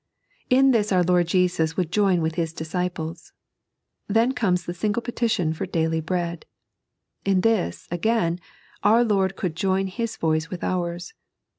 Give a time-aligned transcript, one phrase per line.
[0.49, 3.33] In this our Lord Jesus could join with His disciples.
[4.07, 6.47] Then comes the single petition for daily bread.
[7.23, 8.39] In this, again,
[8.81, 11.13] our Lord could join His voice with ours.